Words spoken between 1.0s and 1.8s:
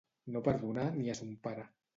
a son pare.